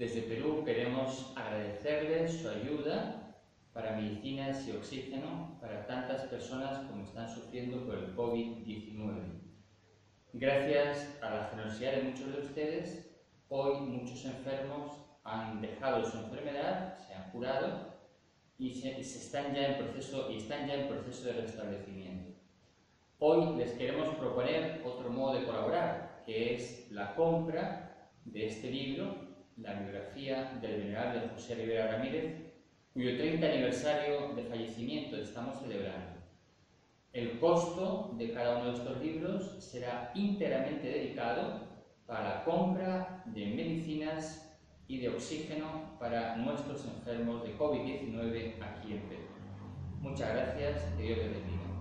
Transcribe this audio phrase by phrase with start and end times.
[0.00, 3.36] Desde Perú queremos agradecerles su ayuda
[3.74, 9.20] para medicinas y oxígeno para tantas personas como están sufriendo por el COVID-19.
[10.32, 13.10] Gracias a la generosidad de muchos de ustedes,
[13.50, 17.98] hoy muchos enfermos han dejado su enfermedad, se han curado
[18.56, 22.40] y, se, están, ya en proceso, y están ya en proceso de restablecimiento.
[23.18, 29.28] Hoy les queremos proponer otro modo de colaborar, que es la compra de este libro
[29.56, 32.36] la biografía del venerable José Rivera Ramírez,
[32.92, 36.20] cuyo 30 aniversario de fallecimiento estamos celebrando.
[37.12, 41.68] El costo de cada uno de estos libros será íntegramente dedicado
[42.06, 49.00] para la compra de medicinas y de oxígeno para nuestros enfermos de COVID-19 aquí en
[49.08, 49.22] Perú.
[50.00, 51.79] Muchas gracias, que Dios les bendiga.